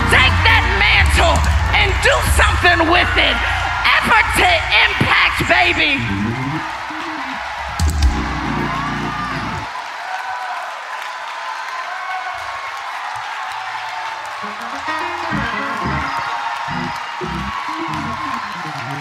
[0.08, 1.36] Take that mantle
[1.76, 3.36] and do something with it.
[3.84, 4.50] Effort to
[4.88, 6.00] impact, baby.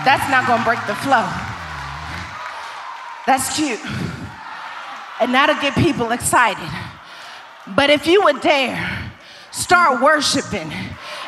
[0.03, 1.27] That's not to break the flow.
[3.25, 3.79] That's cute.
[5.19, 6.69] And that'll get people excited.
[7.75, 9.11] But if you would dare
[9.51, 10.71] start worshiping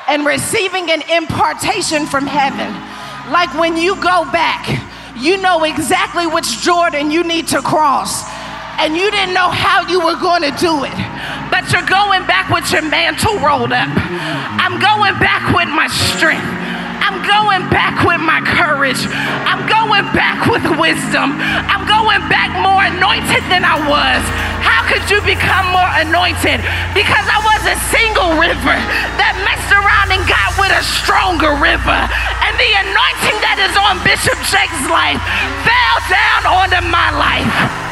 [0.08, 2.72] and receiving an impartation from heaven,
[3.32, 4.68] like when you go back,
[5.18, 8.24] you know exactly which Jordan you need to cross,
[8.80, 10.98] and you didn't know how you were going to do it.
[11.52, 13.90] But you're going back with your mantle rolled up.
[13.90, 16.59] I'm going back with my strength.
[17.10, 19.02] I'm going back with my courage.
[19.50, 21.34] I'm going back with wisdom.
[21.42, 24.22] I'm going back more anointed than I was
[24.62, 26.62] How could you become more anointed?
[26.94, 28.78] Because I was a single river
[29.18, 31.98] that messed around and got with a stronger river.
[32.46, 35.18] And the anointing that is on Bishop Jakes' life
[35.66, 37.89] fell down onto my life.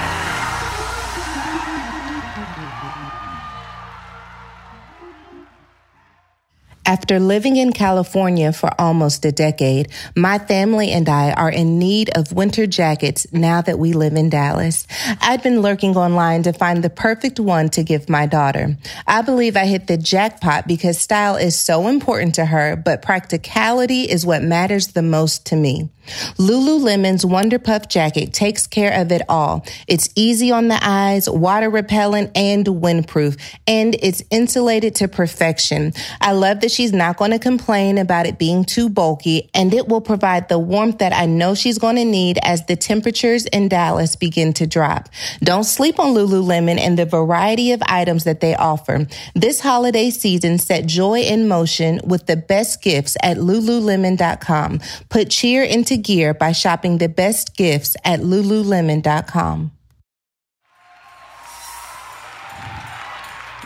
[6.88, 12.10] After living in California for almost a decade, my family and I are in need
[12.16, 14.88] of winter jackets now that we live in Dallas.
[15.20, 18.78] I'd been lurking online to find the perfect one to give my daughter.
[19.06, 24.04] I believe I hit the jackpot because style is so important to her, but practicality
[24.04, 25.90] is what matters the most to me.
[26.38, 29.66] Lululemon's Wonder Puff jacket takes care of it all.
[29.88, 35.94] It's easy on the eyes, water repellent, and windproof, and it's insulated to perfection.
[36.22, 39.88] I love that she's not going to complain about it being too bulky, and it
[39.88, 43.68] will provide the warmth that I know she's going to need as the temperatures in
[43.68, 45.10] Dallas begin to drop.
[45.40, 49.08] Don't sleep on Lululemon and the variety of items that they offer.
[49.34, 54.80] This holiday season, set joy in motion with the best gifts at lululemon.com.
[55.10, 59.72] Put cheer into gear by shopping the best gifts at lululemon.com.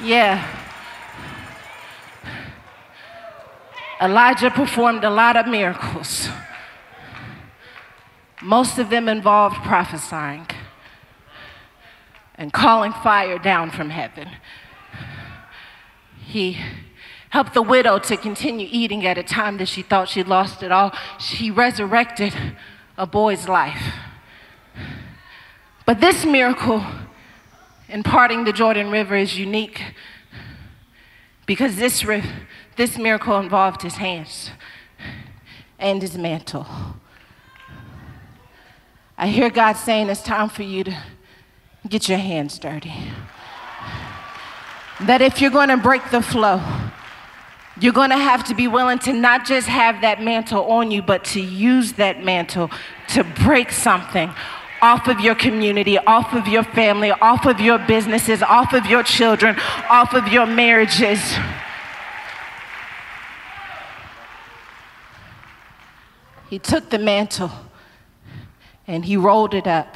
[0.02, 0.61] Yeah.
[4.02, 6.28] Elijah performed a lot of miracles.
[8.42, 10.48] Most of them involved prophesying
[12.34, 14.30] and calling fire down from heaven.
[16.26, 16.58] He
[17.30, 20.72] helped the widow to continue eating at a time that she thought she'd lost it
[20.72, 20.92] all.
[21.20, 22.34] She resurrected
[22.98, 23.94] a boy's life.
[25.86, 26.84] But this miracle
[27.88, 29.94] in parting the Jordan River is unique
[31.52, 32.06] because this
[32.78, 34.52] this miracle involved his hands
[35.78, 36.66] and his mantle.
[39.18, 40.98] I hear God saying it's time for you to
[41.90, 42.94] get your hands dirty.
[45.02, 46.62] That if you're going to break the flow,
[47.82, 51.02] you're going to have to be willing to not just have that mantle on you,
[51.02, 52.72] but to use that mantle
[53.10, 54.34] to break something
[54.82, 59.04] off of your community, off of your family, off of your businesses, off of your
[59.04, 59.56] children,
[59.90, 61.20] off of your marriages.
[66.50, 67.52] He took the mantle
[68.88, 69.96] and he rolled it up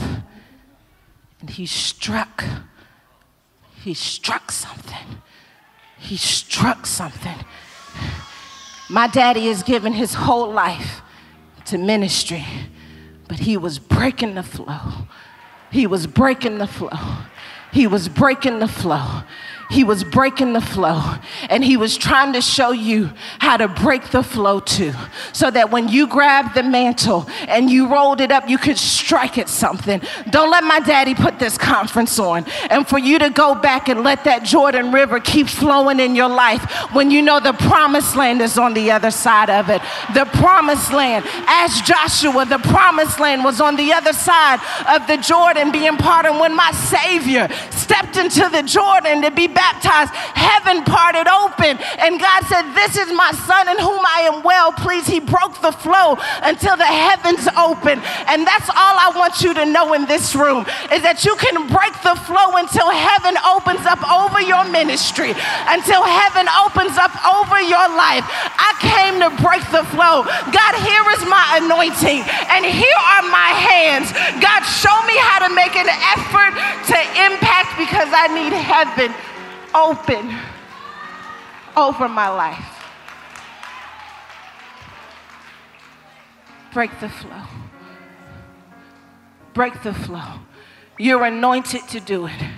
[1.42, 2.44] and he struck.
[3.84, 5.22] He struck something.
[5.98, 7.38] He struck something.
[8.90, 11.02] My daddy has given his whole life
[11.66, 12.46] to ministry,
[13.28, 15.08] but he was breaking the flow.
[15.72, 17.26] He was breaking the flow.
[17.72, 19.24] He was breaking the flow
[19.70, 21.16] he was breaking the flow
[21.50, 24.94] and he was trying to show you how to break the flow too.
[25.34, 29.38] So that when you grabbed the mantle and you rolled it up, you could strike
[29.38, 30.02] at something.
[30.30, 32.46] Don't let my daddy put this conference on.
[32.70, 36.30] And for you to go back and let that Jordan River keep flowing in your
[36.30, 36.64] life
[36.94, 39.82] when you know the promised land is on the other side of it.
[40.14, 41.26] The promised land.
[41.48, 46.26] As Joshua, the promised land was on the other side of the Jordan being part
[46.26, 51.80] of when my Savior stepped into the Jordan to be baptized, heaven parted open.
[52.04, 55.08] And God said, This is my son in whom I am well pleased.
[55.08, 58.04] He broke the flow until the heavens open.
[58.28, 61.66] And that's all I want you to know in this room is that you can
[61.72, 65.32] break the flow until heaven opens up over your ministry,
[65.72, 68.28] until heaven opens up over your life.
[68.60, 70.28] I came to break the flow.
[70.52, 74.12] God, here is my anointing, and here are my hands.
[74.44, 76.54] God, show me how to make an effort
[76.92, 79.16] to impact because I need heaven
[79.76, 80.34] open
[81.76, 82.84] over my life.
[86.74, 87.44] Break the flow.
[89.54, 90.40] Break the flow.
[90.98, 92.55] You're anointed to do it.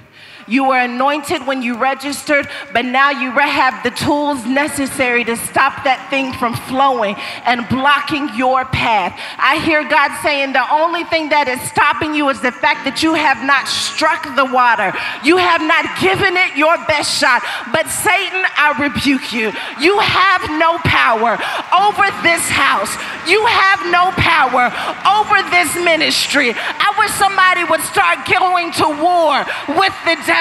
[0.48, 5.84] You were anointed when you registered, but now you have the tools necessary to stop
[5.84, 9.12] that thing from flowing and blocking your path.
[9.38, 13.04] I hear God saying the only thing that is stopping you is the fact that
[13.04, 14.96] you have not struck the water.
[15.24, 17.44] You have not given it your best shot.
[17.76, 19.52] But Satan, I rebuke you.
[19.84, 21.36] You have no power
[21.76, 22.96] over this house.
[23.28, 24.72] You have no power
[25.04, 26.56] over this ministry.
[26.56, 29.44] I wish somebody would start going to war
[29.76, 30.37] with the devil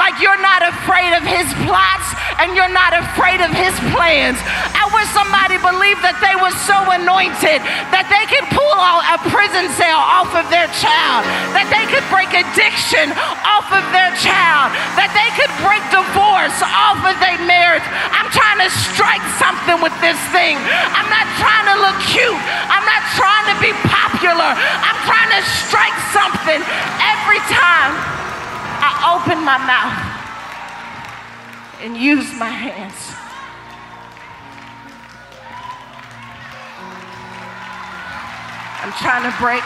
[0.00, 2.08] like you're not afraid of his plots
[2.40, 4.40] and you're not afraid of his plans.
[4.72, 7.60] I wish somebody believed that they were so anointed
[7.92, 12.32] that they could pull a prison cell off of their child, that they could break
[12.32, 13.12] addiction
[13.44, 17.84] off of their child, that they could break divorce off of their marriage.
[18.16, 20.56] I'm trying to strike something with this thing.
[20.96, 22.40] I'm not trying to look cute.
[22.72, 24.48] I'm not trying to be popular.
[24.56, 26.60] I'm trying to strike something
[27.04, 28.05] every time
[29.46, 29.94] my mouth
[31.80, 33.14] and use my hands.
[38.82, 39.62] I'm trying to break.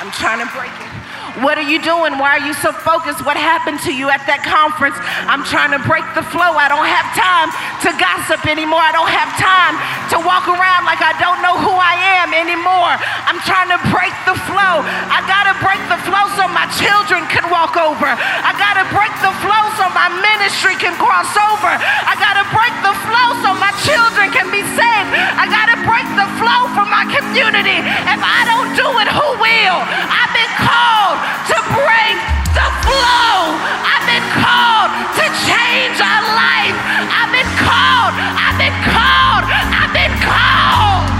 [0.00, 1.00] I'm trying to break it.
[1.44, 2.18] What are you doing?
[2.18, 3.22] Why are you so focused?
[3.22, 4.98] What happened to you at that conference?
[5.30, 6.58] I'm trying to break the flow.
[6.58, 7.54] I don't have time
[7.86, 8.82] to gossip anymore.
[8.82, 9.78] I don't have time
[10.10, 12.98] to walk around like I don't know who I am anymore.
[13.28, 14.82] I'm trying to break the flow.
[14.82, 18.10] I got to break the flow so my children can walk over.
[18.10, 21.70] I got to break the flow so my ministry can cross over.
[21.70, 25.10] I got to break the flow so my children can be saved.
[25.14, 27.78] I got to break the flow for my community.
[28.10, 29.78] If I don't do it, who will?
[29.90, 31.18] I've been called
[31.50, 32.16] to break
[32.54, 33.58] the flow.
[33.82, 36.76] I've been called to change our life.
[37.10, 38.14] I've been called.
[38.16, 39.44] I've been called.
[39.50, 41.10] I've been called.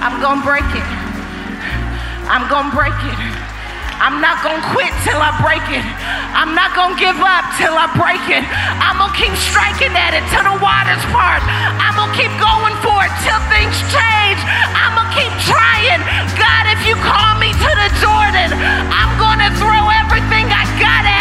[0.00, 0.88] I'm gonna break it.
[2.28, 3.47] I'm gonna break it.
[3.98, 5.82] I'm not gonna quit till I break it.
[6.30, 8.46] I'm not gonna give up till I break it.
[8.78, 11.42] I'm gonna keep striking at it till the waters part.
[11.82, 14.38] I'm gonna keep going for it till things change.
[14.70, 16.00] I'm gonna keep trying.
[16.38, 18.54] God, if you call me to the Jordan,
[18.94, 21.17] I'm gonna throw everything I got at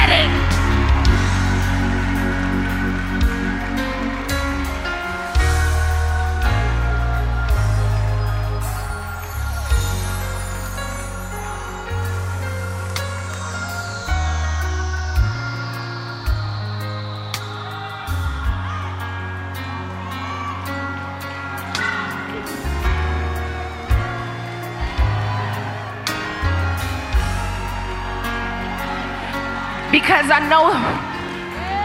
[30.08, 30.72] because I know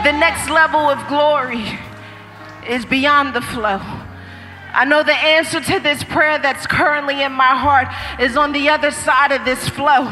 [0.04, 1.76] the next level of glory
[2.68, 3.80] is beyond the flow.
[4.72, 7.88] I know the answer to this prayer that's currently in my heart
[8.20, 10.06] is on the other side of this flow.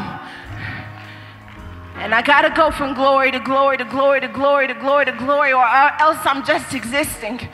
[1.95, 5.13] And I gotta go from glory to glory to glory to glory to glory to
[5.13, 7.47] glory, or else I'm just existing.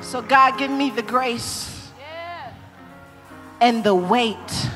[0.00, 1.90] So, God, give me the grace
[3.60, 4.69] and the weight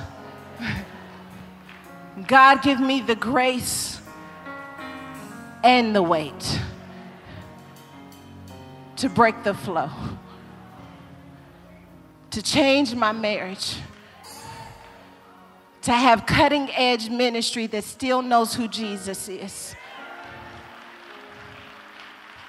[2.27, 4.01] God, give me the grace
[5.62, 6.61] and the weight
[8.97, 9.91] to break the flow,
[12.31, 13.77] to change my marriage,
[15.83, 19.75] to have cutting edge ministry that still knows who Jesus is,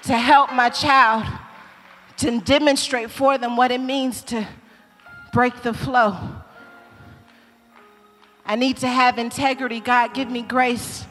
[0.04, 1.26] to help my child
[2.18, 4.46] to demonstrate for them what it means to
[5.32, 6.16] break the flow
[8.46, 9.80] I need to have integrity.
[9.80, 11.04] God, give me grace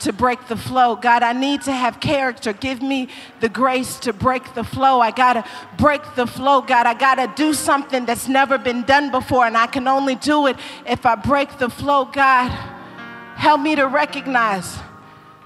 [0.00, 0.96] to break the flow.
[0.96, 2.52] God, I need to have character.
[2.52, 3.08] Give me
[3.40, 5.00] the grace to break the flow.
[5.00, 5.44] I got to
[5.78, 6.60] break the flow.
[6.60, 10.16] God, I got to do something that's never been done before, and I can only
[10.16, 10.56] do it
[10.86, 12.04] if I break the flow.
[12.04, 12.48] God,
[13.36, 14.76] help me to recognize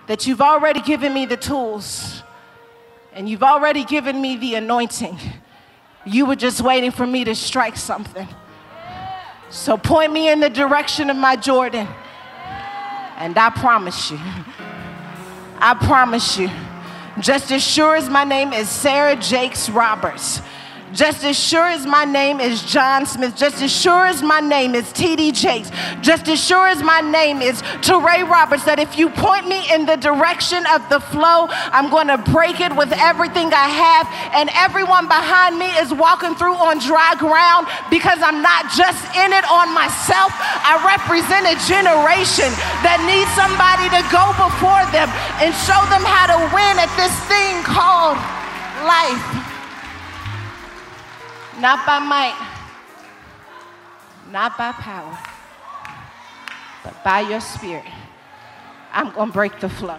[0.06, 2.22] that you've already given me the tools
[3.12, 5.18] and you've already given me the anointing.
[6.04, 8.28] You were just waiting for me to strike something.
[9.48, 11.86] So point me in the direction of my Jordan.
[13.18, 14.18] And I promise you,
[15.58, 16.50] I promise you,
[17.20, 20.42] just as sure as my name is Sarah Jakes Roberts,
[20.92, 24.74] just as sure as my name is John Smith, just as sure as my name
[24.74, 25.32] is T.D.
[25.32, 25.70] Jakes,
[26.00, 29.86] just as sure as my name is Touré Roberts, that if you point me in
[29.86, 34.06] the direction of the flow, I'm going to break it with everything I have.
[34.32, 39.32] And everyone behind me is walking through on dry ground because I'm not just in
[39.32, 40.30] it on myself.
[40.62, 42.50] I represent a generation
[42.86, 45.10] that needs somebody to go before them
[45.42, 48.18] and show them how to win at this thing called
[48.86, 49.45] life.
[51.58, 52.36] Not by might,
[54.30, 55.18] not by power,
[56.84, 57.84] but by your spirit.
[58.92, 59.98] I'm going to break the flow.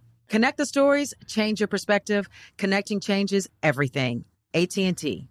[0.31, 2.29] Connect the stories, change your perspective.
[2.57, 4.23] Connecting changes everything.
[4.53, 5.27] AT&T.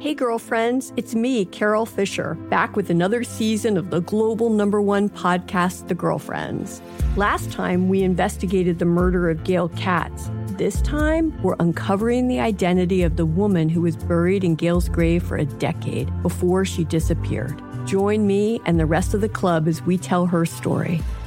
[0.00, 5.08] Hey, girlfriends, it's me, Carol Fisher, back with another season of the global number one
[5.08, 6.82] podcast, The Girlfriends.
[7.16, 10.30] Last time, we investigated the murder of Gail Katz.
[10.58, 15.22] This time, we're uncovering the identity of the woman who was buried in Gail's grave
[15.22, 17.62] for a decade before she disappeared.
[17.86, 21.00] Join me and the rest of the club as we tell her story.